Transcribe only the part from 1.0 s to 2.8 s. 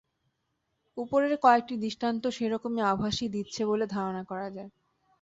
ওপরের কয়েকটি দৃষ্টান্ত সে রকম